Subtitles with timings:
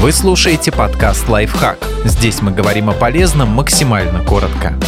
[0.00, 1.78] Вы слушаете подкаст «Лайфхак».
[2.06, 4.80] Здесь мы говорим о полезном максимально коротко.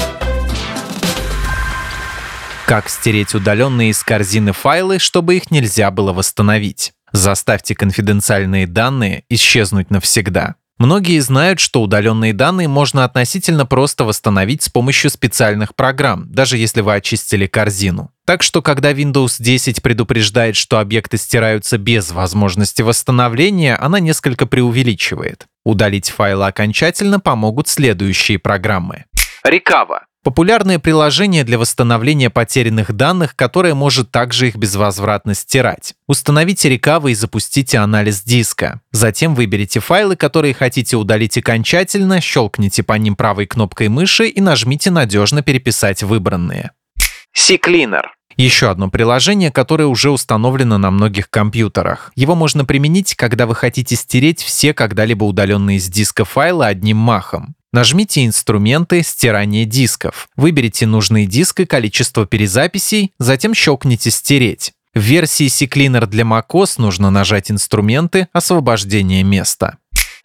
[2.64, 6.95] Как стереть удаленные из корзины файлы, чтобы их нельзя было восстановить?
[7.12, 10.54] Заставьте конфиденциальные данные исчезнуть навсегда.
[10.79, 16.80] Многие знают, что удаленные данные можно относительно просто восстановить с помощью специальных программ, даже если
[16.80, 18.11] вы очистили корзину.
[18.25, 25.46] Так что, когда Windows 10 предупреждает, что объекты стираются без возможности восстановления, она несколько преувеличивает.
[25.64, 29.04] Удалить файлы окончательно помогут следующие программы.
[29.46, 35.95] Recover Популярное приложение для восстановления потерянных данных, которое может также их безвозвратно стирать.
[36.06, 38.81] Установите рекавы и запустите анализ диска.
[38.92, 44.92] Затем выберите файлы, которые хотите удалить окончательно, щелкните по ним правой кнопкой мыши и нажмите
[44.92, 46.70] «Надежно переписать выбранные».
[47.36, 48.05] CCleaner
[48.36, 52.12] еще одно приложение, которое уже установлено на многих компьютерах.
[52.14, 57.55] Его можно применить, когда вы хотите стереть все когда-либо удаленные с диска файлы одним махом.
[57.73, 59.03] Нажмите «Инструменты.
[59.03, 60.29] Стирание дисков».
[60.37, 64.73] Выберите нужный диск и количество перезаписей, затем щелкните «Стереть».
[64.95, 68.28] В версии CCleaner для macOS нужно нажать «Инструменты.
[68.34, 69.78] Освобождение места».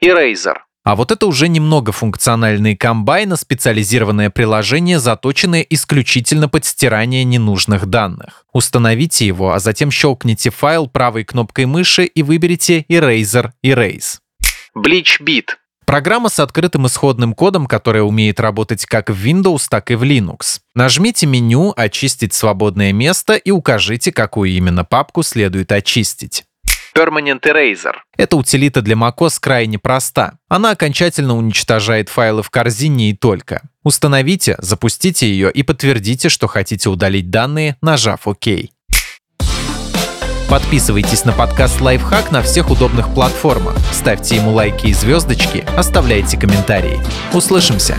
[0.03, 0.55] Eraser
[0.87, 8.45] а вот это уже немного функциональные комбайна, специализированное приложение, заточенное исключительно под стирание ненужных данных.
[8.53, 14.19] Установите его, а затем щелкните файл правой кнопкой мыши и выберите Eraser Erase.
[14.77, 15.47] Bleach Beat
[15.85, 20.59] Программа с открытым исходным кодом, которая умеет работать как в Windows, так и в Linux.
[20.73, 26.45] Нажмите меню «Очистить свободное место» и укажите, какую именно папку следует очистить.
[26.97, 27.93] Permanent Eraser.
[28.17, 30.39] Эта утилита для macOS крайне проста.
[30.47, 33.61] Она окончательно уничтожает файлы в корзине и только.
[33.83, 38.47] Установите, запустите ее и подтвердите, что хотите удалить данные, нажав ОК.
[40.49, 46.99] Подписывайтесь на подкаст «Лайфхак» на всех удобных платформах, ставьте ему лайки и звездочки, оставляйте комментарии.
[47.33, 47.97] Услышимся!